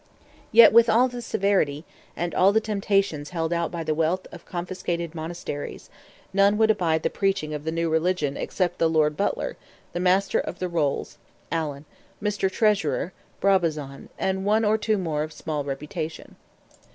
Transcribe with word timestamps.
Yet, 0.51 0.73
with 0.73 0.89
all 0.89 1.07
this 1.07 1.27
severity, 1.27 1.85
and 2.15 2.33
all 2.33 2.51
the 2.51 2.59
temptations 2.59 3.29
held 3.29 3.53
out 3.53 3.69
by 3.69 3.83
the 3.83 3.93
wealth 3.93 4.25
of 4.31 4.47
confiscated 4.47 5.13
monasteries, 5.13 5.91
none 6.33 6.57
would 6.57 6.71
abide 6.71 7.03
the 7.03 7.11
preaching 7.11 7.53
of 7.53 7.65
the 7.65 7.71
new 7.71 7.87
religion 7.87 8.35
except 8.35 8.79
the 8.79 8.89
"Lord 8.89 9.15
Butler, 9.15 9.57
the 9.93 9.99
Master 9.99 10.39
of 10.39 10.57
the 10.57 10.67
Rolls 10.67 11.19
(Allan), 11.51 11.85
Mr. 12.19 12.51
Treasurer 12.51 13.13
(Brabazon), 13.41 14.09
and 14.17 14.43
one 14.43 14.65
or 14.65 14.75
two 14.79 14.97
more 14.97 15.21
of 15.21 15.31
small 15.31 15.63
reputation." 15.63 16.35